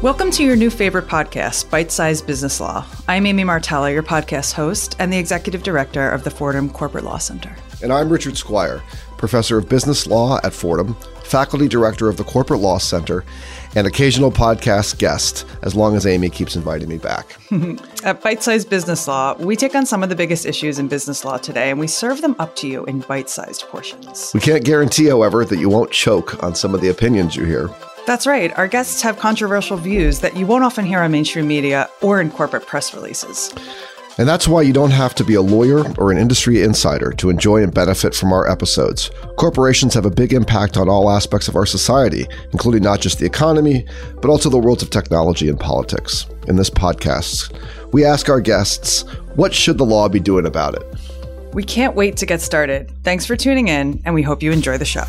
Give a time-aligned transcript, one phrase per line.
[0.00, 2.86] Welcome to your new favorite podcast, Bite Size Business Law.
[3.08, 7.18] I'm Amy Martella, your podcast host and the executive director of the Fordham Corporate Law
[7.18, 7.56] Center.
[7.82, 8.80] And I'm Richard Squire,
[9.16, 13.24] professor of business law at Fordham, faculty director of the Corporate Law Center,
[13.74, 17.36] and occasional podcast guest, as long as Amy keeps inviting me back.
[18.04, 21.24] at Bite Size Business Law, we take on some of the biggest issues in business
[21.24, 24.30] law today and we serve them up to you in bite sized portions.
[24.32, 27.68] We can't guarantee, however, that you won't choke on some of the opinions you hear.
[28.08, 28.56] That's right.
[28.56, 32.30] Our guests have controversial views that you won't often hear on mainstream media or in
[32.30, 33.52] corporate press releases.
[34.16, 37.28] And that's why you don't have to be a lawyer or an industry insider to
[37.28, 39.10] enjoy and benefit from our episodes.
[39.36, 43.26] Corporations have a big impact on all aspects of our society, including not just the
[43.26, 43.84] economy,
[44.22, 46.24] but also the worlds of technology and politics.
[46.46, 47.52] In this podcast,
[47.92, 49.02] we ask our guests,
[49.34, 50.82] what should the law be doing about it?
[51.52, 52.90] We can't wait to get started.
[53.04, 55.04] Thanks for tuning in, and we hope you enjoy the show.